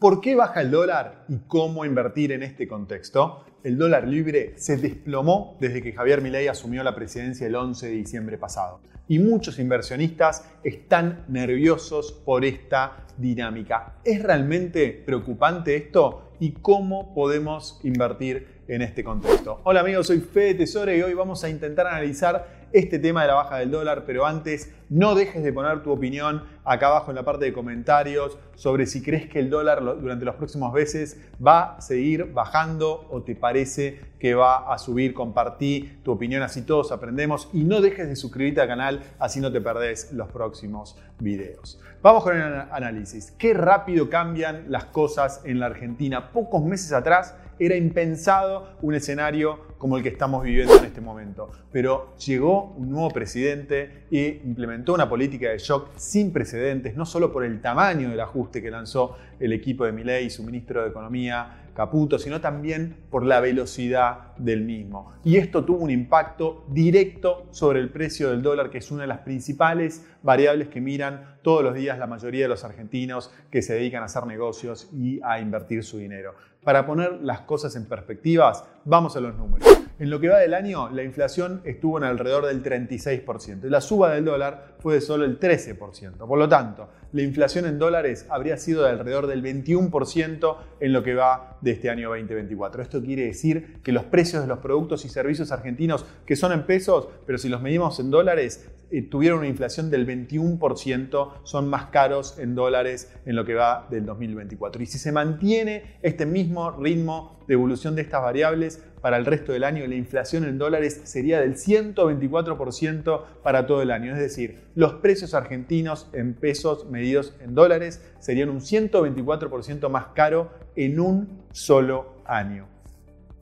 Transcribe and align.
¿Por 0.00 0.20
qué 0.20 0.36
baja 0.36 0.60
el 0.60 0.70
dólar 0.70 1.24
y 1.28 1.38
cómo 1.48 1.84
invertir 1.84 2.30
en 2.30 2.44
este 2.44 2.68
contexto? 2.68 3.44
El 3.64 3.76
dólar 3.76 4.06
libre 4.06 4.54
se 4.56 4.76
desplomó 4.76 5.56
desde 5.58 5.82
que 5.82 5.92
Javier 5.92 6.22
Milei 6.22 6.46
asumió 6.46 6.84
la 6.84 6.94
presidencia 6.94 7.48
el 7.48 7.56
11 7.56 7.88
de 7.88 7.92
diciembre 7.94 8.38
pasado. 8.38 8.80
Y 9.08 9.18
muchos 9.18 9.58
inversionistas 9.58 10.48
están 10.62 11.24
nerviosos 11.26 12.12
por 12.12 12.44
esta 12.44 13.06
dinámica. 13.16 13.96
¿Es 14.04 14.22
realmente 14.22 15.02
preocupante 15.04 15.74
esto? 15.74 16.30
¿Y 16.38 16.52
cómo 16.52 17.12
podemos 17.12 17.80
invertir 17.82 18.62
en 18.68 18.82
este 18.82 19.02
contexto? 19.02 19.62
Hola 19.64 19.80
amigos, 19.80 20.06
soy 20.06 20.20
Fede 20.20 20.54
Tesoro 20.54 20.94
y 20.94 21.02
hoy 21.02 21.14
vamos 21.14 21.42
a 21.42 21.50
intentar 21.50 21.88
analizar 21.88 22.57
este 22.72 22.98
tema 22.98 23.22
de 23.22 23.28
la 23.28 23.34
baja 23.34 23.58
del 23.58 23.70
dólar, 23.70 24.04
pero 24.06 24.26
antes 24.26 24.72
no 24.88 25.14
dejes 25.14 25.42
de 25.42 25.52
poner 25.52 25.82
tu 25.82 25.90
opinión 25.90 26.44
acá 26.64 26.88
abajo 26.88 27.10
en 27.10 27.16
la 27.16 27.24
parte 27.24 27.44
de 27.44 27.52
comentarios 27.52 28.38
sobre 28.54 28.86
si 28.86 29.02
crees 29.02 29.28
que 29.28 29.38
el 29.38 29.50
dólar 29.50 29.82
durante 30.00 30.24
los 30.24 30.34
próximos 30.36 30.72
meses 30.72 31.20
va 31.44 31.76
a 31.76 31.80
seguir 31.80 32.32
bajando 32.32 33.06
o 33.10 33.22
te 33.22 33.34
parece 33.34 34.00
que 34.18 34.34
va 34.34 34.72
a 34.72 34.78
subir. 34.78 35.14
Compartí 35.14 36.00
tu 36.02 36.12
opinión 36.12 36.42
así 36.42 36.62
todos 36.62 36.92
aprendemos 36.92 37.48
y 37.52 37.64
no 37.64 37.80
dejes 37.80 38.08
de 38.08 38.16
suscribirte 38.16 38.60
al 38.60 38.68
canal 38.68 39.02
así 39.18 39.40
no 39.40 39.52
te 39.52 39.60
perdés 39.60 40.12
los 40.12 40.28
próximos 40.30 40.96
videos. 41.18 41.80
Vamos 42.00 42.22
con 42.22 42.36
el 42.36 42.42
análisis. 42.70 43.32
Qué 43.32 43.54
rápido 43.54 44.08
cambian 44.08 44.66
las 44.68 44.84
cosas 44.86 45.40
en 45.44 45.58
la 45.58 45.66
Argentina. 45.66 46.30
Pocos 46.32 46.64
meses 46.64 46.92
atrás 46.92 47.34
era 47.58 47.74
impensado 47.74 48.76
un 48.82 48.94
escenario 48.94 49.58
como 49.78 49.96
el 49.96 50.02
que 50.02 50.08
estamos 50.08 50.42
viviendo 50.42 50.76
en 50.76 50.84
este 50.84 51.00
momento. 51.00 51.50
Pero 51.72 52.16
llegó 52.18 52.74
un 52.76 52.90
nuevo 52.90 53.10
presidente 53.10 54.04
e 54.10 54.40
implementó 54.44 54.94
una 54.94 55.08
política 55.08 55.50
de 55.50 55.58
shock 55.58 55.90
sin 55.96 56.32
precedentes, 56.32 56.96
no 56.96 57.06
solo 57.06 57.32
por 57.32 57.44
el 57.44 57.60
tamaño 57.60 58.10
del 58.10 58.20
ajuste 58.20 58.60
que 58.60 58.70
lanzó 58.70 59.16
el 59.38 59.52
equipo 59.52 59.84
de 59.84 59.92
Milei 59.92 60.26
y 60.26 60.30
su 60.30 60.42
ministro 60.42 60.82
de 60.82 60.88
Economía, 60.88 61.67
Caputo, 61.78 62.18
sino 62.18 62.40
también 62.40 62.96
por 63.08 63.24
la 63.24 63.38
velocidad 63.38 64.34
del 64.36 64.64
mismo. 64.64 65.12
Y 65.22 65.36
esto 65.36 65.64
tuvo 65.64 65.84
un 65.84 65.92
impacto 65.92 66.64
directo 66.70 67.46
sobre 67.52 67.78
el 67.78 67.90
precio 67.90 68.30
del 68.30 68.42
dólar, 68.42 68.68
que 68.68 68.78
es 68.78 68.90
una 68.90 69.02
de 69.02 69.06
las 69.06 69.20
principales 69.20 70.04
variables 70.24 70.66
que 70.70 70.80
miran 70.80 71.38
todos 71.42 71.62
los 71.62 71.76
días 71.76 71.96
la 71.96 72.08
mayoría 72.08 72.46
de 72.46 72.48
los 72.48 72.64
argentinos 72.64 73.32
que 73.48 73.62
se 73.62 73.74
dedican 73.74 74.02
a 74.02 74.06
hacer 74.06 74.26
negocios 74.26 74.90
y 74.92 75.20
a 75.22 75.38
invertir 75.38 75.84
su 75.84 75.98
dinero. 75.98 76.34
Para 76.64 76.84
poner 76.84 77.20
las 77.22 77.42
cosas 77.42 77.76
en 77.76 77.86
perspectivas, 77.86 78.64
vamos 78.84 79.16
a 79.16 79.20
los 79.20 79.36
números. 79.36 79.77
En 80.00 80.10
lo 80.10 80.20
que 80.20 80.28
va 80.28 80.38
del 80.38 80.54
año, 80.54 80.90
la 80.90 81.02
inflación 81.02 81.60
estuvo 81.64 81.98
en 81.98 82.04
alrededor 82.04 82.46
del 82.46 82.62
36% 82.62 83.64
y 83.64 83.68
la 83.68 83.80
suba 83.80 84.14
del 84.14 84.24
dólar 84.24 84.76
fue 84.78 84.94
de 84.94 85.00
solo 85.00 85.24
el 85.24 85.40
13%. 85.40 86.16
Por 86.16 86.38
lo 86.38 86.48
tanto, 86.48 86.88
la 87.12 87.22
inflación 87.22 87.66
en 87.66 87.80
dólares 87.80 88.24
habría 88.30 88.58
sido 88.58 88.84
de 88.84 88.90
alrededor 88.90 89.26
del 89.26 89.42
21% 89.42 90.56
en 90.78 90.92
lo 90.92 91.02
que 91.02 91.14
va 91.14 91.58
de 91.62 91.72
este 91.72 91.90
año 91.90 92.10
2024. 92.10 92.80
Esto 92.80 93.02
quiere 93.02 93.24
decir 93.24 93.80
que 93.82 93.90
los 93.90 94.04
precios 94.04 94.42
de 94.42 94.46
los 94.46 94.60
productos 94.60 95.04
y 95.04 95.08
servicios 95.08 95.50
argentinos, 95.50 96.06
que 96.24 96.36
son 96.36 96.52
en 96.52 96.64
pesos, 96.64 97.08
pero 97.26 97.36
si 97.36 97.48
los 97.48 97.60
medimos 97.60 97.98
en 97.98 98.12
dólares, 98.12 98.70
eh, 98.90 99.02
tuvieron 99.02 99.40
una 99.40 99.48
inflación 99.48 99.90
del 99.90 100.06
21%, 100.06 101.32
son 101.42 101.68
más 101.68 101.86
caros 101.86 102.38
en 102.38 102.54
dólares 102.54 103.12
en 103.26 103.34
lo 103.34 103.44
que 103.44 103.54
va 103.54 103.86
del 103.90 104.06
2024. 104.06 104.82
Y 104.82 104.86
si 104.86 104.98
se 104.98 105.10
mantiene 105.10 105.98
este 106.02 106.24
mismo 106.24 106.70
ritmo 106.70 107.38
de 107.48 107.54
evolución 107.54 107.96
de 107.96 108.02
estas 108.02 108.22
variables, 108.22 108.82
para 109.00 109.16
el 109.16 109.26
resto 109.26 109.52
del 109.52 109.64
año 109.64 109.86
la 109.86 109.94
inflación 109.94 110.44
en 110.44 110.58
dólares 110.58 111.00
sería 111.04 111.40
del 111.40 111.56
124% 111.56 113.24
para 113.42 113.66
todo 113.66 113.82
el 113.82 113.90
año. 113.90 114.12
Es 114.12 114.20
decir, 114.20 114.60
los 114.74 114.94
precios 114.94 115.34
argentinos 115.34 116.08
en 116.12 116.34
pesos 116.34 116.86
medidos 116.90 117.34
en 117.40 117.54
dólares 117.54 118.02
serían 118.18 118.48
un 118.50 118.60
124% 118.60 119.88
más 119.88 120.06
caro 120.14 120.50
en 120.76 121.00
un 121.00 121.42
solo 121.52 122.22
año. 122.24 122.77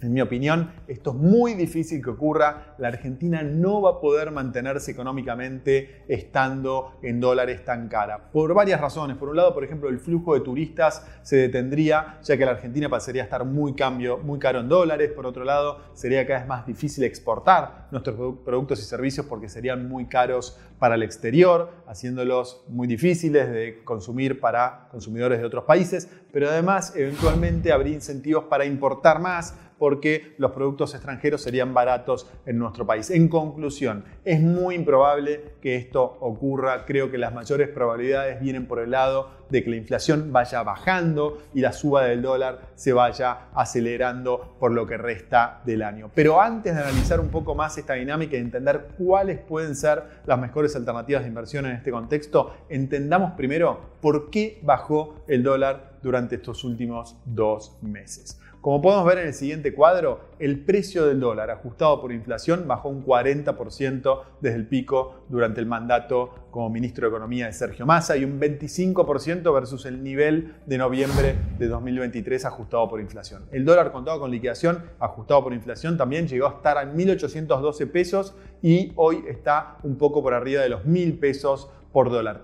En 0.06 0.12
mi 0.12 0.20
opinión, 0.20 0.70
esto 0.86 1.10
es 1.10 1.16
muy 1.16 1.54
difícil 1.54 2.00
que 2.00 2.10
ocurra. 2.10 2.76
La 2.78 2.86
Argentina 2.86 3.42
no 3.42 3.82
va 3.82 3.90
a 3.90 4.00
poder 4.00 4.30
mantenerse 4.30 4.92
económicamente 4.92 6.04
estando 6.06 6.92
en 7.02 7.18
dólares 7.18 7.64
tan 7.64 7.88
cara. 7.88 8.30
Por 8.30 8.54
varias 8.54 8.80
razones. 8.80 9.16
Por 9.16 9.30
un 9.30 9.36
lado, 9.36 9.52
por 9.52 9.64
ejemplo, 9.64 9.88
el 9.88 9.98
flujo 9.98 10.34
de 10.34 10.42
turistas 10.42 11.04
se 11.22 11.34
detendría, 11.38 12.20
ya 12.22 12.36
que 12.36 12.44
la 12.44 12.52
Argentina 12.52 12.88
pasaría 12.88 13.22
a 13.22 13.24
estar 13.24 13.44
muy, 13.44 13.74
cambio, 13.74 14.18
muy 14.18 14.38
caro 14.38 14.60
en 14.60 14.68
dólares. 14.68 15.10
Por 15.10 15.26
otro 15.26 15.42
lado, 15.42 15.80
sería 15.94 16.24
cada 16.24 16.38
vez 16.38 16.48
más 16.48 16.66
difícil 16.68 17.02
exportar 17.02 17.88
nuestros 17.90 18.38
productos 18.44 18.78
y 18.78 18.84
servicios 18.84 19.26
porque 19.26 19.48
serían 19.48 19.88
muy 19.88 20.06
caros 20.06 20.56
para 20.78 20.94
el 20.94 21.02
exterior, 21.02 21.72
haciéndolos 21.88 22.64
muy 22.68 22.86
difíciles 22.86 23.50
de 23.50 23.82
consumir 23.82 24.38
para 24.38 24.86
consumidores 24.90 25.40
de 25.40 25.46
otros 25.46 25.64
países. 25.64 26.08
Pero 26.32 26.48
además, 26.48 26.94
eventualmente 26.94 27.72
habría 27.72 27.94
incentivos 27.94 28.44
para 28.44 28.66
importar 28.66 29.20
más 29.20 29.54
porque 29.78 30.34
los 30.38 30.52
productos 30.52 30.94
extranjeros 30.94 31.42
serían 31.42 31.74
baratos 31.74 32.30
en 32.46 32.58
nuestro 32.58 32.86
país. 32.86 33.10
En 33.10 33.28
conclusión, 33.28 34.04
es 34.24 34.40
muy 34.40 34.74
improbable 34.74 35.56
que 35.60 35.76
esto 35.76 36.02
ocurra. 36.20 36.84
Creo 36.86 37.10
que 37.10 37.18
las 37.18 37.34
mayores 37.34 37.68
probabilidades 37.68 38.40
vienen 38.40 38.66
por 38.66 38.80
el 38.80 38.90
lado 38.90 39.30
de 39.50 39.62
que 39.62 39.70
la 39.70 39.76
inflación 39.76 40.32
vaya 40.32 40.62
bajando 40.62 41.38
y 41.54 41.60
la 41.60 41.72
suba 41.72 42.04
del 42.04 42.22
dólar 42.22 42.60
se 42.74 42.92
vaya 42.92 43.48
acelerando 43.54 44.56
por 44.58 44.72
lo 44.72 44.86
que 44.86 44.96
resta 44.96 45.60
del 45.64 45.82
año. 45.82 46.10
Pero 46.14 46.40
antes 46.40 46.74
de 46.74 46.80
analizar 46.80 47.20
un 47.20 47.28
poco 47.28 47.54
más 47.54 47.78
esta 47.78 47.94
dinámica 47.94 48.36
y 48.36 48.40
entender 48.40 48.88
cuáles 48.98 49.38
pueden 49.38 49.74
ser 49.76 50.02
las 50.26 50.38
mejores 50.38 50.74
alternativas 50.74 51.22
de 51.22 51.28
inversión 51.28 51.66
en 51.66 51.72
este 51.72 51.90
contexto, 51.90 52.54
entendamos 52.68 53.32
primero 53.32 53.96
por 54.00 54.30
qué 54.30 54.60
bajó 54.62 55.24
el 55.28 55.42
dólar 55.42 55.96
durante 56.02 56.36
estos 56.36 56.64
últimos 56.64 57.16
dos 57.24 57.76
meses. 57.82 58.40
Como 58.66 58.82
podemos 58.82 59.06
ver 59.06 59.18
en 59.18 59.28
el 59.28 59.34
siguiente 59.34 59.72
cuadro, 59.72 60.18
el 60.40 60.64
precio 60.64 61.06
del 61.06 61.20
dólar 61.20 61.52
ajustado 61.52 62.00
por 62.00 62.10
inflación 62.10 62.66
bajó 62.66 62.88
un 62.88 63.06
40% 63.06 64.22
desde 64.40 64.56
el 64.56 64.66
pico 64.66 65.22
durante 65.28 65.60
el 65.60 65.66
mandato 65.66 66.34
como 66.50 66.68
ministro 66.68 67.06
de 67.06 67.10
Economía 67.10 67.46
de 67.46 67.52
Sergio 67.52 67.86
Massa 67.86 68.16
y 68.16 68.24
un 68.24 68.40
25% 68.40 69.54
versus 69.54 69.86
el 69.86 70.02
nivel 70.02 70.56
de 70.66 70.78
noviembre 70.78 71.36
de 71.60 71.68
2023 71.68 72.44
ajustado 72.44 72.88
por 72.88 73.00
inflación. 73.00 73.44
El 73.52 73.64
dólar 73.64 73.92
contado 73.92 74.18
con 74.18 74.32
liquidación 74.32 74.82
ajustado 74.98 75.44
por 75.44 75.52
inflación 75.52 75.96
también 75.96 76.26
llegó 76.26 76.48
a 76.48 76.54
estar 76.56 76.76
a 76.76 76.92
1.812 76.92 77.88
pesos 77.92 78.34
y 78.62 78.90
hoy 78.96 79.22
está 79.28 79.76
un 79.84 79.96
poco 79.96 80.24
por 80.24 80.34
arriba 80.34 80.62
de 80.62 80.70
los 80.70 80.82
1.000 80.82 81.20
pesos 81.20 81.70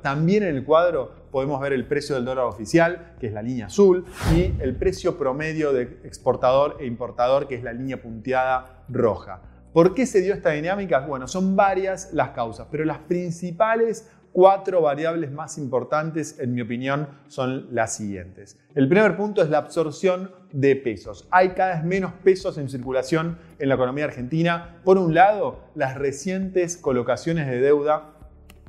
También 0.01 0.45
en 0.45 0.57
el 0.57 0.65
cuadro 0.65 1.13
podemos 1.31 1.61
ver 1.61 1.75
el 1.75 1.87
precio 1.87 2.15
del 2.15 2.25
dólar 2.25 2.47
oficial, 2.47 3.15
que 3.21 3.27
es 3.27 3.35
la 3.35 3.43
línea 3.43 3.67
azul, 3.67 4.07
y 4.35 4.55
el 4.63 4.75
precio 4.77 5.19
promedio 5.19 5.75
de 5.75 5.83
exportador 6.05 6.79
e 6.81 6.87
importador, 6.87 7.47
que 7.47 7.57
es 7.57 7.63
la 7.63 7.75
línea 7.75 8.01
punteada 8.01 8.85
roja. 8.89 9.43
¿Por 9.75 9.93
qué 9.95 10.07
se 10.07 10.23
dio 10.23 10.33
esta 10.33 10.51
dinámica? 10.51 11.01
Bueno, 11.01 11.29
son 11.29 11.55
varias 11.55 12.15
las 12.15 12.31
causas, 12.31 12.69
pero 12.71 12.87
las 12.87 13.01
principales 13.01 14.11
cuatro 14.33 14.81
variables 14.81 15.31
más 15.31 15.59
importantes, 15.59 16.39
en 16.39 16.55
mi 16.55 16.63
opinión, 16.63 17.09
son 17.29 17.75
las 17.75 17.95
siguientes. 17.95 18.59
El 18.75 18.89
primer 18.89 19.19
punto 19.19 19.43
es 19.43 19.51
la 19.51 19.59
absorción 19.59 20.31
de 20.51 20.77
pesos. 20.77 21.29
Hay 21.31 21.51
cada 21.51 21.75
vez 21.75 21.85
menos 21.85 22.13
pesos 22.25 22.57
en 22.57 22.71
circulación 22.71 23.37
en 23.59 23.69
la 23.69 23.75
economía 23.75 24.07
argentina. 24.07 24.81
Por 24.83 24.97
un 24.97 25.13
lado, 25.13 25.61
las 25.75 25.99
recientes 25.99 26.79
colocaciones 26.79 27.47
de 27.49 27.61
deuda 27.61 28.15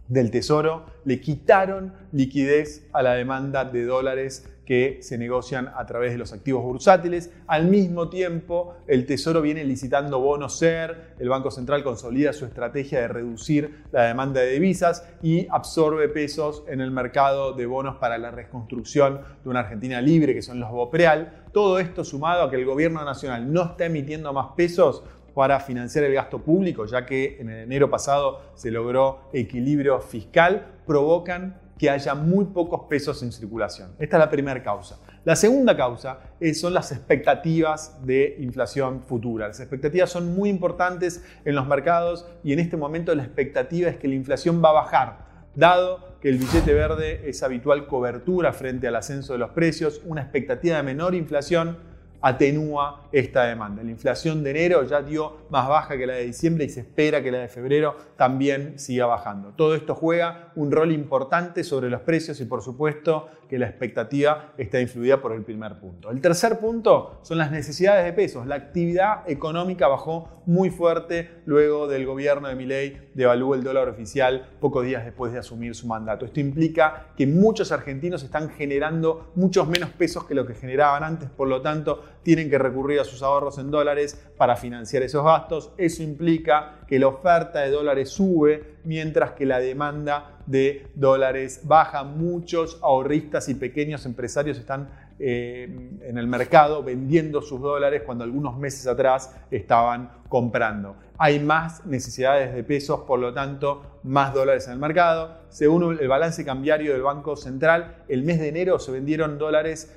del 0.08 0.31
Tesoro 0.31 0.86
le 1.06 1.19
quitaron 1.22 1.94
liquidez 2.12 2.88
a 2.94 3.02
la 3.02 3.14
demanda 3.14 3.66
de 3.66 3.86
dólares 3.86 4.50
que 4.66 5.00
se 5.02 5.18
negocian 5.18 5.69
a 5.75 5.86
través 5.86 6.12
de 6.14 6.18
los 6.18 6.31
activos 6.31 6.64
bursátiles. 6.64 7.31
Al 7.47 7.68
mismo 7.68 8.09
tiempo, 8.09 8.75
el 8.88 9.06
Tesoro 9.06 9.41
viene 9.41 9.64
licitando 9.64 10.19
bonos 10.19 10.58
SER, 10.58 11.16
el 11.19 11.30
Banco 11.30 11.52
Central 11.52 11.84
consolida 11.84 12.34
su 12.34 12.46
estrategia 12.46 13.02
de 13.02 13.08
reducir 13.08 13.84
la 13.91 14.03
demanda 14.03 14.41
de 14.41 14.52
divisas 14.52 15.06
y 15.22 15.47
absorbe 15.50 16.08
pesos 16.09 16.64
en 16.68 16.81
el 16.81 16.91
mercado 16.91 17.53
de 17.53 17.66
bonos 17.66 17.97
para 17.97 18.18
la 18.18 18.31
reconstrucción 18.31 19.22
de 19.44 19.50
una 19.50 19.62
Argentina 19.62 20.02
libre, 20.02 20.34
que 20.34 20.41
son 20.41 20.59
los 20.59 20.72
BOPREAL. 20.72 21.44
Todo 21.52 21.79
esto 21.79 22.03
sumado 22.03 22.44
a 22.44 22.49
que 22.49 22.56
el 22.56 22.66
gobierno 22.66 23.03
nacional 23.03 23.52
no 23.52 23.64
está 23.64 23.85
emitiendo 23.85 24.32
más 24.32 24.53
pesos, 24.56 25.03
para 25.34 25.59
financiar 25.59 26.03
el 26.06 26.14
gasto 26.14 26.40
público, 26.40 26.85
ya 26.85 27.06
que 27.06 27.38
en 27.40 27.50
enero 27.50 27.90
pasado 27.90 28.41
se 28.56 28.72
logró 28.72 29.30
equilibrio 29.34 30.00
fiscal, 30.00 30.68
provocan 30.85 31.62
que 31.78 31.90
haya 31.90 32.14
muy 32.16 32.46
pocos 32.46 32.82
pesos 32.88 33.22
en 33.24 33.32
circulación. 33.32 33.91
Esta 34.00 34.18
es 34.18 34.20
la 34.20 34.30
primera 34.30 34.62
causa. 34.62 35.00
La 35.26 35.35
segunda 35.35 35.76
causa 35.76 36.20
son 36.53 36.74
las 36.74 36.91
expectativas 36.91 38.06
de 38.06 38.38
inflación 38.40 39.02
futura. 39.02 39.47
Las 39.47 39.59
expectativas 39.59 40.09
son 40.09 40.35
muy 40.35 40.50
importantes 40.50 41.24
en 41.46 41.56
los 41.56 41.68
mercados 41.68 42.28
y 42.44 42.53
en 42.53 42.59
este 42.59 42.78
momento 42.78 43.14
la 43.16 43.24
expectativa 43.24 43.90
es 43.90 43.97
que 43.97 44.08
la 44.08 44.16
inflación 44.16 44.64
va 44.64 44.70
a 44.70 44.74
bajar, 44.74 45.26
dado 45.56 46.14
que 46.22 46.30
el 46.30 46.38
billete 46.38 46.74
verde 46.74 47.30
es 47.30 47.44
habitual 47.44 47.88
cobertura 47.88 48.53
frente 48.53 48.88
al 48.88 48.96
ascenso 48.96 49.34
de 49.34 49.40
los 49.40 49.50
precios, 49.52 50.02
una 50.06 50.22
expectativa 50.22 50.78
de 50.78 50.84
menor 50.84 51.16
inflación 51.16 51.78
atenúa 52.23 53.09
esta 53.11 53.43
demanda. 53.43 53.84
La 53.84 53.91
inflación 53.91 54.43
de 54.43 54.52
enero 54.52 54.84
ya 54.85 55.02
dio 55.02 55.37
más 55.49 55.67
baja 55.67 55.97
que 55.97 56.08
la 56.08 56.14
de 56.14 56.25
diciembre 56.25 56.64
y 56.64 56.70
se 56.70 56.79
espera 56.79 57.22
que 57.22 57.31
la 57.31 57.40
de 57.40 57.49
febrero 57.49 57.97
también 58.16 58.79
siga 58.79 59.05
bajando. 59.05 59.49
Todo 59.49 59.75
esto 59.75 59.93
juega 59.93 60.53
un 60.55 60.72
rol 60.72 60.93
importante 60.93 61.66
sobre 61.66 61.90
los 61.90 62.02
precios 62.02 62.40
y 62.40 62.46
por 62.46 62.61
supuesto 62.61 63.28
que 63.49 63.59
la 63.59 63.67
expectativa 63.67 64.53
está 64.58 64.79
influida 64.79 65.22
por 65.22 65.34
el 65.34 65.43
primer 65.43 65.79
punto. 65.79 66.09
El 66.09 66.22
tercer 66.22 66.59
punto 66.59 67.20
son 67.23 67.37
las 67.37 67.52
necesidades 67.52 68.05
de 68.05 68.14
pesos. 68.14 68.47
La 68.47 68.55
actividad 68.55 69.29
económica 69.29 69.90
bajó 69.90 70.41
muy 70.46 70.70
fuerte 70.70 71.41
luego 71.46 71.87
del 71.87 72.05
gobierno 72.05 72.47
de 72.47 72.55
Milei 72.55 73.11
devaluó 73.14 73.55
el 73.55 73.64
dólar 73.64 73.90
oficial 73.90 74.49
pocos 74.59 74.85
días 74.85 75.05
después 75.05 75.34
de 75.34 75.40
asumir 75.40 75.75
su 75.75 75.87
mandato. 75.87 76.25
Esto 76.25 76.40
implica 76.40 77.08
que 77.16 77.28
muchos 77.28 77.72
argentinos 77.72 78.23
están 78.23 78.49
generando 78.49 79.31
muchos 79.35 79.67
menos 79.67 79.90
pesos 79.91 80.25
que 80.25 80.35
lo 80.35 80.46
que 80.46 80.53
generaban 80.53 81.03
antes, 81.03 81.29
por 81.29 81.47
lo 81.47 81.61
tanto 81.61 82.03
tienen 82.23 82.49
que 82.49 82.58
recurrir 82.58 82.99
a 82.99 83.03
sus 83.03 83.22
ahorros 83.22 83.58
en 83.58 83.70
dólares 83.70 84.20
para 84.37 84.55
financiar 84.55 85.03
esos 85.03 85.23
gastos. 85.23 85.72
Eso 85.78 86.03
implica 86.03 86.79
que 86.87 86.99
la 86.99 87.08
oferta 87.08 87.59
de 87.59 87.70
dólares 87.70 88.09
sube 88.09 88.78
mientras 88.84 89.31
que 89.31 89.46
la 89.46 89.59
demanda 89.59 90.40
de 90.46 90.87
dólares 90.96 91.61
baja. 91.64 92.03
Muchos 92.03 92.79
ahorristas 92.81 93.49
y 93.49 93.55
pequeños 93.55 94.05
empresarios 94.05 94.58
están 94.58 94.90
en 95.25 96.17
el 96.17 96.28
mercado 96.28 96.84
vendiendo 96.84 97.41
sus 97.41 97.61
dólares 97.61 98.03
cuando 98.05 98.25
algunos 98.25 98.58
meses 98.58 98.85
atrás 98.87 99.34
estaban 99.52 100.11
comprando. 100.28 100.97
Hay 101.17 101.40
más 101.40 101.85
necesidades 101.85 102.53
de 102.53 102.64
pesos, 102.64 103.02
por 103.02 103.20
lo 103.20 103.34
tanto, 103.34 103.99
más 104.03 104.34
dólares 104.34 104.67
en 104.67 104.73
el 104.73 104.79
mercado. 104.79 105.37
Según 105.49 105.97
el 105.97 106.08
balance 106.08 106.43
cambiario 106.43 106.91
del 106.91 107.03
Banco 107.03 107.37
Central, 107.37 108.03
el 108.09 108.23
mes 108.23 108.40
de 108.40 108.49
enero 108.49 108.79
se 108.79 108.91
vendieron 108.91 109.37
dólares 109.37 109.96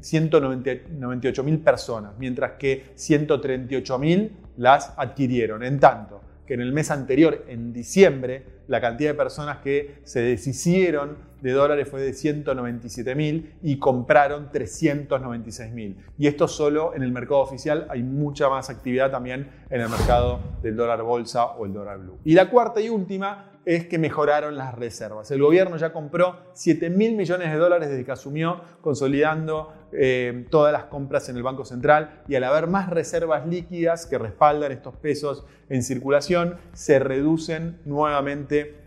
198 0.00 1.40
eh, 1.40 1.44
mil 1.44 1.58
personas, 1.58 2.12
mientras 2.18 2.52
que 2.52 2.92
138 2.94 3.98
mil 3.98 4.36
las 4.56 4.94
adquirieron. 4.96 5.62
En 5.62 5.78
tanto 5.78 6.22
que 6.46 6.54
en 6.54 6.60
el 6.60 6.72
mes 6.72 6.90
anterior, 6.90 7.44
en 7.48 7.72
diciembre, 7.72 8.44
la 8.68 8.80
cantidad 8.80 9.10
de 9.10 9.14
personas 9.14 9.58
que 9.58 9.96
se 10.04 10.20
deshicieron 10.20 11.33
de 11.44 11.52
dólares 11.52 11.86
fue 11.90 12.00
de 12.00 12.14
197 12.14 13.14
mil 13.14 13.52
y 13.62 13.78
compraron 13.78 14.50
396 14.50 15.72
mil. 15.72 15.98
Y 16.16 16.26
esto 16.26 16.48
solo 16.48 16.94
en 16.94 17.02
el 17.02 17.12
mercado 17.12 17.40
oficial, 17.40 17.86
hay 17.90 18.02
mucha 18.02 18.48
más 18.48 18.70
actividad 18.70 19.10
también 19.10 19.50
en 19.68 19.82
el 19.82 19.90
mercado 19.90 20.40
del 20.62 20.74
dólar 20.74 21.02
bolsa 21.02 21.44
o 21.44 21.66
el 21.66 21.74
dólar 21.74 21.98
blue. 21.98 22.18
Y 22.24 22.32
la 22.32 22.48
cuarta 22.48 22.80
y 22.80 22.88
última 22.88 23.50
es 23.66 23.86
que 23.86 23.98
mejoraron 23.98 24.56
las 24.56 24.74
reservas. 24.74 25.30
El 25.30 25.42
gobierno 25.42 25.76
ya 25.76 25.92
compró 25.92 26.38
7 26.54 26.88
mil 26.88 27.14
millones 27.14 27.50
de 27.52 27.58
dólares 27.58 27.90
desde 27.90 28.06
que 28.06 28.12
asumió, 28.12 28.62
consolidando 28.80 29.70
eh, 29.92 30.46
todas 30.50 30.72
las 30.72 30.84
compras 30.84 31.28
en 31.28 31.36
el 31.36 31.42
Banco 31.42 31.66
Central 31.66 32.22
y 32.26 32.36
al 32.36 32.44
haber 32.44 32.68
más 32.68 32.88
reservas 32.88 33.46
líquidas 33.46 34.06
que 34.06 34.16
respaldan 34.16 34.72
estos 34.72 34.96
pesos 34.96 35.44
en 35.68 35.82
circulación, 35.82 36.56
se 36.72 36.98
reducen 36.98 37.80
nuevamente 37.84 38.83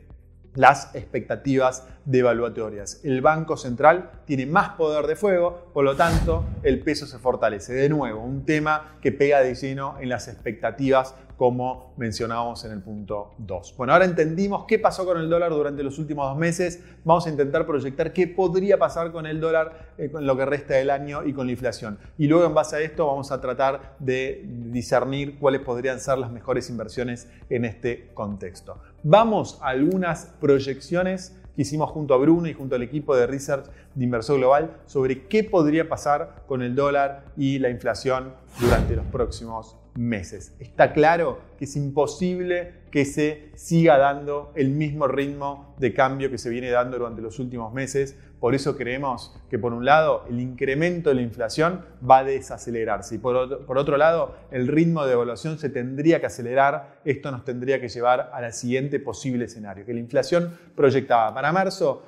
las 0.57 0.93
expectativas 0.95 1.83
devaluatorias. 2.05 2.99
El 3.03 3.21
Banco 3.21 3.57
Central 3.57 4.09
tiene 4.25 4.47
más 4.47 4.69
poder 4.69 5.05
de 5.05 5.15
fuego, 5.15 5.69
por 5.71 5.85
lo 5.85 5.95
tanto 5.95 6.45
el 6.63 6.79
peso 6.79 7.05
se 7.05 7.19
fortalece. 7.19 7.73
De 7.73 7.89
nuevo, 7.89 8.21
un 8.21 8.43
tema 8.43 8.97
que 8.99 9.11
pega 9.11 9.41
de 9.41 9.53
lleno 9.53 9.97
en 9.99 10.09
las 10.09 10.27
expectativas 10.27 11.13
como 11.37 11.93
mencionábamos 11.97 12.65
en 12.65 12.71
el 12.71 12.81
punto 12.81 13.35
2. 13.37 13.75
Bueno, 13.77 13.93
ahora 13.93 14.05
entendimos 14.05 14.65
qué 14.67 14.79
pasó 14.79 15.05
con 15.05 15.19
el 15.19 15.29
dólar 15.29 15.51
durante 15.51 15.83
los 15.83 15.99
últimos 15.99 16.27
dos 16.27 16.37
meses. 16.37 16.83
Vamos 17.05 17.27
a 17.27 17.29
intentar 17.29 17.67
proyectar 17.67 18.11
qué 18.11 18.27
podría 18.27 18.79
pasar 18.79 19.11
con 19.11 19.27
el 19.27 19.39
dólar 19.39 19.93
eh, 19.99 20.11
lo 20.19 20.35
que 20.35 20.45
resta 20.45 20.73
del 20.73 20.89
año 20.89 21.23
y 21.23 21.33
con 21.33 21.45
la 21.45 21.51
inflación. 21.51 21.99
Y 22.17 22.25
luego 22.27 22.45
en 22.45 22.55
base 22.55 22.77
a 22.77 22.79
esto 22.79 23.05
vamos 23.05 23.31
a 23.31 23.39
tratar 23.39 23.95
de 23.99 24.43
discernir 24.47 25.37
cuáles 25.37 25.61
podrían 25.61 25.99
ser 25.99 26.17
las 26.17 26.31
mejores 26.31 26.71
inversiones 26.71 27.29
en 27.51 27.65
este 27.65 28.09
contexto. 28.15 28.81
Vamos 29.03 29.59
a 29.61 29.67
algunas 29.67 30.33
proyecciones 30.41 31.35
que 31.57 31.63
hicimos 31.63 31.89
junto 31.89 32.13
a 32.13 32.17
Bruno 32.17 32.47
y 32.47 32.53
junto 32.53 32.75
al 32.75 32.83
equipo 32.83 33.15
de 33.15 33.25
Research 33.25 33.65
de 33.95 34.03
Inversor 34.03 34.37
Global 34.37 34.77
sobre 34.85 35.27
qué 35.27 35.43
podría 35.43 35.89
pasar 35.89 36.43
con 36.47 36.61
el 36.61 36.75
dólar 36.75 37.25
y 37.35 37.57
la 37.57 37.71
inflación 37.71 38.35
durante 38.61 38.95
los 38.95 39.07
próximos 39.07 39.75
meses. 39.95 40.53
Está 40.59 40.93
claro 40.93 41.39
que 41.57 41.65
es 41.65 41.75
imposible 41.75 42.73
que 42.91 43.05
se 43.05 43.49
siga 43.55 43.97
dando 43.97 44.51
el 44.55 44.69
mismo 44.69 45.07
ritmo 45.07 45.73
de 45.79 45.95
cambio 45.95 46.29
que 46.29 46.37
se 46.37 46.51
viene 46.51 46.69
dando 46.69 46.99
durante 46.99 47.23
los 47.23 47.39
últimos 47.39 47.73
meses. 47.73 48.15
Por 48.39 48.53
eso 48.53 48.77
creemos 48.77 49.35
que 49.49 49.57
por 49.57 49.73
un 49.73 49.83
lado 49.83 50.25
el 50.29 50.39
incremento 50.39 51.09
de 51.09 51.15
la 51.15 51.21
inflación 51.21 51.83
va 52.07 52.19
a 52.19 52.23
desacelerarse 52.23 53.15
y 53.15 53.17
por 53.17 53.35
otro, 53.35 53.97
lado 53.97 54.35
el 54.51 54.67
ritmo 54.67 55.05
de 55.05 55.13
evaluación 55.13 55.57
se 55.57 55.69
tendría 55.69 56.19
que 56.19 56.27
acelerar. 56.27 56.99
Esto 57.03 57.31
nos 57.31 57.43
tendría 57.43 57.81
que 57.81 57.89
llevar 57.89 58.29
al 58.33 58.53
siguiente 58.53 58.99
posible 58.99 59.45
escenario, 59.45 59.85
que 59.85 59.93
la 59.93 59.99
inflación 59.99 60.57
proyectada 60.75 61.33
para 61.33 61.51
marzo 61.51 62.03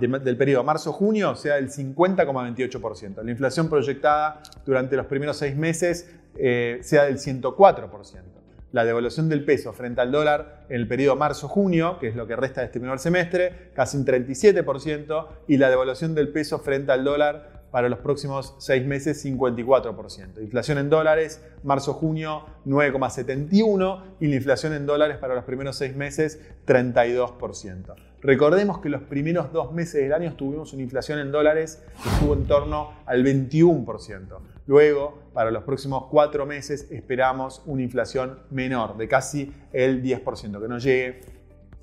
del 0.00 0.36
periodo 0.36 0.64
marzo-junio 0.64 1.36
sea 1.36 1.56
del 1.56 1.70
50,28%. 1.70 3.22
La 3.22 3.30
inflación 3.30 3.68
proyectada 3.68 4.40
durante 4.64 4.96
los 4.96 5.06
primeros 5.06 5.36
seis 5.36 5.54
meses 5.54 6.10
eh, 6.34 6.78
sea 6.82 7.04
del 7.04 7.18
104%. 7.18 8.37
La 8.72 8.84
devaluación 8.84 9.28
del 9.28 9.44
peso 9.44 9.72
frente 9.72 10.00
al 10.02 10.12
dólar 10.12 10.66
en 10.68 10.76
el 10.76 10.88
periodo 10.88 11.16
marzo-junio, 11.16 11.98
que 11.98 12.08
es 12.08 12.16
lo 12.16 12.26
que 12.26 12.36
resta 12.36 12.60
de 12.60 12.66
este 12.66 12.80
primer 12.80 12.98
semestre, 12.98 13.70
casi 13.74 13.96
un 13.96 14.04
37%, 14.04 15.26
y 15.48 15.56
la 15.56 15.70
devaluación 15.70 16.14
del 16.14 16.28
peso 16.28 16.58
frente 16.58 16.92
al 16.92 17.02
dólar 17.02 17.58
para 17.70 17.88
los 17.88 17.98
próximos 18.00 18.54
seis 18.58 18.84
meses 18.84 19.24
54%. 19.24 20.42
Inflación 20.42 20.78
en 20.78 20.90
dólares, 20.90 21.42
marzo-junio 21.62 22.44
9,71% 22.66 24.02
y 24.20 24.26
la 24.26 24.36
inflación 24.36 24.72
en 24.72 24.86
dólares 24.86 25.18
para 25.18 25.34
los 25.34 25.44
primeros 25.44 25.76
seis 25.76 25.94
meses 25.94 26.40
32%. 26.66 27.94
Recordemos 28.20 28.80
que 28.80 28.88
los 28.88 29.02
primeros 29.02 29.52
dos 29.52 29.72
meses 29.72 30.02
del 30.02 30.12
año 30.12 30.34
tuvimos 30.34 30.72
una 30.72 30.82
inflación 30.82 31.18
en 31.20 31.30
dólares 31.30 31.82
que 32.02 32.08
estuvo 32.08 32.34
en 32.34 32.46
torno 32.46 32.92
al 33.06 33.24
21%. 33.24 34.38
Luego, 34.68 35.18
para 35.32 35.50
los 35.50 35.64
próximos 35.64 36.08
cuatro 36.10 36.44
meses, 36.44 36.88
esperamos 36.90 37.62
una 37.64 37.80
inflación 37.80 38.40
menor, 38.50 38.98
de 38.98 39.08
casi 39.08 39.50
el 39.72 40.02
10%, 40.02 40.60
que 40.60 40.68
no 40.68 40.76
llegue 40.78 41.22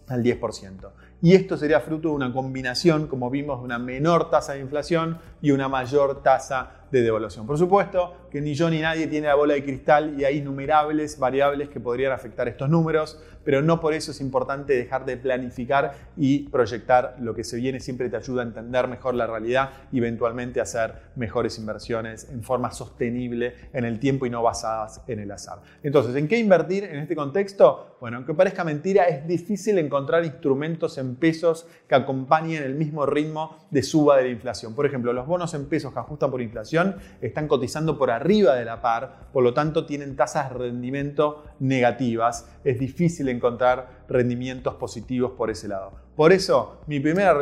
al 0.08 0.24
10%. 0.24 0.92
Y 1.25 1.33
esto 1.33 1.57
sería 1.57 1.80
fruto 1.80 2.10
de 2.10 2.13
una 2.13 2.31
combinación, 2.31 3.07
como 3.07 3.31
vimos, 3.31 3.57
de 3.57 3.66
una 3.66 3.80
menor 3.80 4.30
tasa 4.30 4.54
de 4.54 4.60
inflación 4.60 5.18
y 5.42 5.50
una 5.50 5.68
mayor 5.68 6.22
tasa 6.22 6.86
de 6.92 7.01
devaluación. 7.01 7.48
Por 7.48 7.57
supuesto 7.57 8.27
que 8.30 8.42
ni 8.42 8.54
yo 8.54 8.69
ni 8.69 8.80
nadie 8.80 9.07
tiene 9.07 9.27
la 9.27 9.36
bola 9.36 9.56
de 9.56 9.63
cristal 9.63 10.19
y 10.19 10.24
hay 10.24 10.38
innumerables 10.38 11.18
variables 11.18 11.69
que 11.69 11.80
podrían 11.80 12.12
afectar 12.12 12.48
estos 12.48 12.69
números, 12.69 13.19
pero 13.44 13.62
no 13.62 13.80
por 13.80 13.94
eso 13.94 14.12
es 14.12 14.22
importante 14.22 14.74
dejar 14.74 15.06
de 15.06 15.18
planificar 15.18 15.94
y 16.18 16.50
proyectar 16.50 17.16
lo 17.19 17.33
que 17.33 17.44
se 17.44 17.57
viene. 17.57 17.80
Siempre 17.80 18.10
te 18.10 18.18
ayuda 18.18 18.44
a 18.44 18.45
entender 18.45 18.88
mejor 18.88 19.16
la 19.16 19.27
realidad 19.27 19.69
y 19.92 20.00
eventualmente 20.00 20.62
hacer 20.62 20.94
mejores 21.16 21.57
inversiones 21.60 22.30
en 22.30 22.44
forma 22.44 22.72
sostenible 22.72 23.55
en 23.74 23.86
el 23.86 24.00
tiempo 24.00 24.25
y 24.25 24.29
no 24.29 24.44
basadas 24.44 25.01
en 25.08 25.20
el 25.20 25.32
azar. 25.32 25.62
Entonces, 25.84 26.15
¿en 26.15 26.27
qué 26.27 26.38
invertir 26.38 26.84
en 26.86 26.98
este 26.98 27.15
contexto? 27.15 27.98
Bueno, 28.01 28.17
aunque 28.17 28.34
parezca 28.34 28.63
mentira, 28.63 29.05
es 29.05 29.27
difícil 29.27 29.77
encontrar 29.77 30.25
instrumentos 30.25 30.98
en 30.98 31.14
pesos 31.15 31.67
que 31.88 31.95
acompañen 31.95 32.63
el 32.63 32.75
mismo 32.75 33.05
ritmo 33.05 33.57
de 33.72 33.84
suba 33.84 34.17
de 34.17 34.24
la 34.24 34.29
inflación. 34.29 34.75
Por 34.75 34.86
ejemplo, 34.86 35.13
los 35.13 35.27
bonos 35.27 35.53
en 35.53 35.65
pesos 35.65 35.93
que 35.93 36.00
ajustan 36.00 36.31
por 36.31 36.41
inflación 36.41 36.95
están 37.22 37.48
cotizando 37.48 37.98
por 37.98 38.12
arriba 38.12 38.55
de 38.55 38.65
la 38.65 38.81
par, 38.81 39.29
por 39.34 39.43
lo 39.43 39.53
tanto 39.53 39.86
tienen 39.86 40.15
tasas 40.15 40.50
de 40.50 40.57
rendimiento 40.57 41.43
negativas. 41.60 42.48
Es 42.63 42.79
difícil 42.79 43.29
encontrar 43.29 44.05
rendimientos 44.07 44.75
positivos 44.75 45.31
por 45.31 45.50
ese 45.50 45.67
lado. 45.67 45.93
Por 46.15 46.31
eso, 46.31 46.77
mi 46.88 47.01
primera 47.01 47.38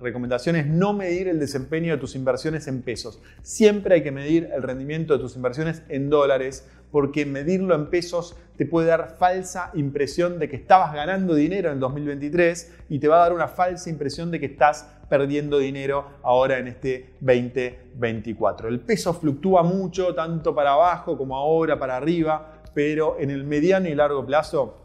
recomendación 0.00 0.56
es 0.56 0.66
no 0.66 0.94
medir 0.94 1.28
el 1.28 1.38
desempeño 1.38 1.92
de 1.92 1.98
tus 1.98 2.14
inversiones 2.14 2.66
en 2.68 2.80
pesos. 2.80 3.20
Siempre 3.42 3.96
hay 3.96 4.02
que 4.02 4.12
medir 4.12 4.48
el 4.54 4.62
rendimiento 4.62 5.12
de 5.12 5.20
tus 5.20 5.36
inversiones 5.36 5.82
en 5.90 6.08
dólares, 6.08 6.66
porque 6.90 7.26
medirlo 7.26 7.74
en 7.74 7.90
pesos 7.90 8.34
te 8.56 8.64
puede 8.64 8.86
dar 8.86 9.16
falsa 9.18 9.72
impresión 9.74 10.38
de 10.38 10.48
que 10.48 10.56
estabas 10.56 10.94
ganando 10.94 11.34
dinero 11.34 11.70
en 11.70 11.80
2023 11.80 12.72
y 12.88 12.98
te 12.98 13.08
va 13.08 13.16
a 13.16 13.24
dar 13.24 13.34
una 13.34 13.48
falsa 13.48 13.90
impresión 13.90 14.30
de 14.30 14.40
que 14.40 14.46
estás 14.46 14.88
perdiendo 15.10 15.58
dinero 15.58 16.06
ahora 16.22 16.56
en 16.58 16.68
este 16.68 17.10
2024. 17.20 18.68
El 18.68 18.80
peso 18.80 19.12
fluctúa 19.12 19.62
mucho, 19.62 20.14
tanto 20.14 20.54
para 20.54 20.72
abajo 20.72 21.18
como 21.18 21.36
ahora 21.36 21.78
para 21.78 21.98
arriba, 21.98 22.62
pero 22.72 23.18
en 23.20 23.30
el 23.30 23.44
mediano 23.44 23.86
y 23.86 23.94
largo 23.94 24.24
plazo 24.24 24.83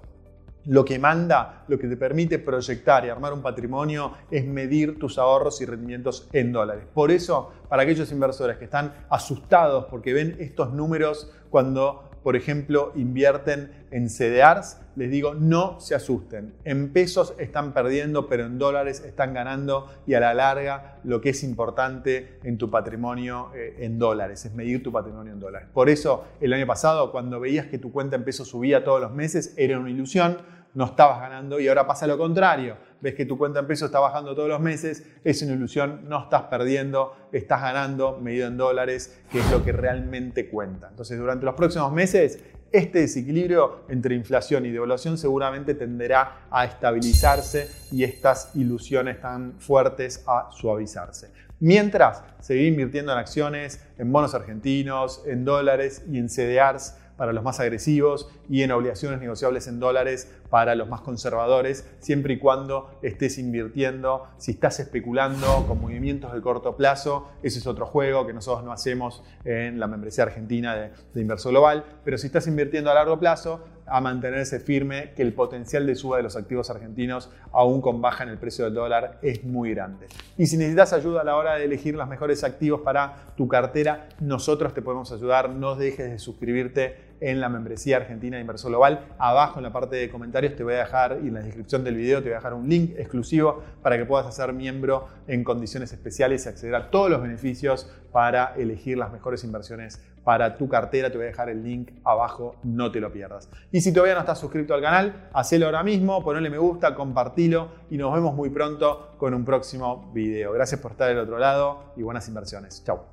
lo 0.65 0.85
que 0.85 0.99
manda, 0.99 1.63
lo 1.67 1.79
que 1.79 1.87
te 1.87 1.97
permite 1.97 2.39
proyectar 2.39 3.05
y 3.05 3.09
armar 3.09 3.33
un 3.33 3.41
patrimonio 3.41 4.13
es 4.29 4.45
medir 4.45 4.99
tus 4.99 5.17
ahorros 5.17 5.61
y 5.61 5.65
rendimientos 5.65 6.27
en 6.33 6.51
dólares. 6.51 6.85
Por 6.93 7.11
eso, 7.11 7.51
para 7.69 7.83
aquellos 7.83 8.11
inversores 8.11 8.57
que 8.57 8.65
están 8.65 8.93
asustados 9.09 9.85
porque 9.85 10.13
ven 10.13 10.35
estos 10.39 10.73
números 10.73 11.31
cuando 11.49 12.08
por 12.23 12.35
ejemplo, 12.35 12.91
invierten 12.95 13.71
en 13.91 14.09
CDRs, 14.09 14.77
les 14.95 15.09
digo, 15.09 15.33
no 15.33 15.79
se 15.79 15.95
asusten. 15.95 16.53
En 16.65 16.91
pesos 16.91 17.33
están 17.39 17.73
perdiendo, 17.73 18.27
pero 18.27 18.45
en 18.45 18.59
dólares 18.59 19.01
están 19.05 19.33
ganando 19.33 19.87
y 20.05 20.13
a 20.13 20.19
la 20.19 20.33
larga 20.33 20.99
lo 21.03 21.21
que 21.21 21.29
es 21.29 21.43
importante 21.43 22.39
en 22.43 22.57
tu 22.57 22.69
patrimonio 22.69 23.51
eh, 23.55 23.77
en 23.79 23.97
dólares, 23.97 24.45
es 24.45 24.53
medir 24.53 24.83
tu 24.83 24.91
patrimonio 24.91 25.33
en 25.33 25.39
dólares. 25.39 25.69
Por 25.73 25.89
eso 25.89 26.25
el 26.41 26.53
año 26.53 26.67
pasado, 26.67 27.11
cuando 27.11 27.39
veías 27.39 27.67
que 27.67 27.77
tu 27.77 27.91
cuenta 27.91 28.15
en 28.15 28.23
pesos 28.23 28.49
subía 28.49 28.83
todos 28.83 28.99
los 29.01 29.11
meses, 29.11 29.53
era 29.57 29.79
una 29.79 29.89
ilusión, 29.89 30.37
no 30.73 30.85
estabas 30.85 31.19
ganando 31.19 31.59
y 31.59 31.67
ahora 31.67 31.87
pasa 31.87 32.07
lo 32.07 32.17
contrario. 32.17 32.77
Ves 33.01 33.15
que 33.15 33.25
tu 33.25 33.37
cuenta 33.37 33.59
en 33.59 33.67
pesos 33.67 33.87
está 33.87 33.99
bajando 33.99 34.35
todos 34.35 34.49
los 34.49 34.59
meses, 34.59 35.05
es 35.23 35.41
una 35.41 35.53
ilusión, 35.53 36.01
no 36.09 36.23
estás 36.23 36.43
perdiendo, 36.43 37.15
estás 37.31 37.61
ganando 37.61 38.17
medido 38.19 38.47
en 38.47 38.57
dólares, 38.57 39.21
que 39.31 39.39
es 39.39 39.51
lo 39.51 39.63
que 39.63 39.71
realmente 39.71 40.49
cuenta. 40.49 40.89
Entonces, 40.89 41.17
durante 41.17 41.45
los 41.45 41.55
próximos 41.55 41.91
meses, 41.93 42.43
este 42.71 42.99
desequilibrio 42.99 43.85
entre 43.89 44.13
inflación 44.15 44.65
y 44.65 44.69
devaluación 44.69 45.17
seguramente 45.17 45.73
tenderá 45.73 46.47
a 46.51 46.65
estabilizarse 46.65 47.67
y 47.91 48.03
estas 48.03 48.55
ilusiones 48.55 49.19
tan 49.21 49.59
fuertes 49.59 50.23
a 50.27 50.49
suavizarse. 50.51 51.31
Mientras, 51.61 52.23
seguir 52.39 52.67
invirtiendo 52.67 53.11
en 53.11 53.17
acciones, 53.17 53.83
en 53.97 54.11
bonos 54.11 54.33
argentinos, 54.33 55.23
en 55.25 55.45
dólares 55.45 56.03
y 56.09 56.17
en 56.17 56.29
CDRs 56.29 56.95
para 57.19 57.33
los 57.33 57.43
más 57.43 57.59
agresivos 57.59 58.31
y 58.49 58.63
en 58.63 58.71
obligaciones 58.71 59.19
negociables 59.19 59.67
en 59.67 59.79
dólares 59.79 60.31
para 60.49 60.73
los 60.73 60.87
más 60.87 61.01
conservadores, 61.01 61.85
siempre 61.99 62.35
y 62.35 62.39
cuando 62.39 62.97
estés 63.03 63.37
invirtiendo. 63.37 64.23
Si 64.37 64.51
estás 64.51 64.79
especulando 64.79 65.65
con 65.67 65.81
movimientos 65.81 66.33
de 66.33 66.41
corto 66.41 66.77
plazo, 66.77 67.27
ese 67.43 67.59
es 67.59 67.67
otro 67.67 67.85
juego 67.85 68.25
que 68.25 68.33
nosotros 68.33 68.63
no 68.63 68.71
hacemos 68.71 69.21
en 69.43 69.81
la 69.81 69.87
membresía 69.87 70.23
argentina 70.23 70.75
de, 70.75 70.91
de 71.13 71.21
Inversor 71.21 71.51
Global. 71.51 71.83
Pero 72.05 72.17
si 72.17 72.27
estás 72.27 72.47
invirtiendo 72.47 72.89
a 72.89 72.93
largo 72.93 73.19
plazo, 73.19 73.65
a 73.89 74.01
mantenerse 74.01 74.59
firme 74.59 75.13
que 75.15 75.21
el 75.21 75.33
potencial 75.33 75.85
de 75.85 75.95
suba 75.95 76.17
de 76.17 76.23
los 76.23 76.35
activos 76.35 76.69
argentinos, 76.69 77.29
aún 77.51 77.81
con 77.81 78.01
baja 78.01 78.23
en 78.23 78.29
el 78.29 78.37
precio 78.37 78.65
del 78.65 78.73
dólar, 78.73 79.19
es 79.21 79.43
muy 79.43 79.73
grande. 79.73 80.07
Y 80.37 80.47
si 80.47 80.57
necesitas 80.57 80.93
ayuda 80.93 81.21
a 81.21 81.23
la 81.23 81.35
hora 81.35 81.55
de 81.55 81.65
elegir 81.65 81.95
los 81.95 82.07
mejores 82.07 82.43
activos 82.43 82.81
para 82.81 83.33
tu 83.35 83.47
cartera, 83.47 84.09
nosotros 84.19 84.73
te 84.73 84.81
podemos 84.81 85.11
ayudar. 85.11 85.49
No 85.49 85.75
dejes 85.75 86.11
de 86.11 86.19
suscribirte 86.19 87.08
en 87.21 87.39
la 87.39 87.49
membresía 87.49 87.97
argentina 87.97 88.37
de 88.37 88.41
Inversor 88.41 88.71
Global. 88.71 89.07
Abajo 89.17 89.59
en 89.59 89.63
la 89.63 89.71
parte 89.71 89.95
de 89.95 90.09
comentarios 90.09 90.55
te 90.55 90.63
voy 90.63 90.75
a 90.75 90.79
dejar 90.79 91.19
y 91.23 91.27
en 91.27 91.33
la 91.33 91.41
descripción 91.41 91.83
del 91.83 91.95
video 91.95 92.19
te 92.19 92.29
voy 92.29 92.33
a 92.33 92.37
dejar 92.37 92.53
un 92.53 92.67
link 92.67 92.93
exclusivo 92.97 93.63
para 93.81 93.97
que 93.97 94.05
puedas 94.05 94.27
hacer 94.27 94.53
miembro 94.53 95.07
en 95.27 95.43
condiciones 95.43 95.91
especiales 95.91 96.45
y 96.45 96.49
acceder 96.49 96.75
a 96.75 96.89
todos 96.89 97.09
los 97.09 97.21
beneficios 97.21 97.89
para 98.11 98.55
elegir 98.55 98.97
las 98.97 99.11
mejores 99.11 99.43
inversiones 99.43 100.01
para 100.23 100.57
tu 100.57 100.67
cartera. 100.67 101.09
Te 101.09 101.17
voy 101.17 101.25
a 101.25 101.29
dejar 101.29 101.49
el 101.49 101.63
link 101.63 101.91
abajo, 102.03 102.55
no 102.63 102.91
te 102.91 102.99
lo 102.99 103.11
pierdas. 103.11 103.49
Y 103.71 103.81
si 103.81 103.93
todavía 103.93 104.15
no 104.15 104.21
estás 104.21 104.39
suscrito 104.39 104.73
al 104.73 104.81
canal, 104.81 105.29
hacelo 105.33 105.65
ahora 105.65 105.83
mismo, 105.83 106.23
ponle 106.23 106.49
me 106.49 106.57
gusta, 106.57 106.95
compartilo 106.95 107.69
y 107.89 107.97
nos 107.97 108.13
vemos 108.13 108.33
muy 108.33 108.49
pronto 108.49 109.13
con 109.17 109.33
un 109.33 109.45
próximo 109.45 110.11
video. 110.13 110.51
Gracias 110.53 110.79
por 110.79 110.91
estar 110.91 111.07
del 111.07 111.19
otro 111.19 111.37
lado 111.37 111.93
y 111.95 112.03
buenas 112.03 112.27
inversiones. 112.27 112.83
Chao. 112.83 113.07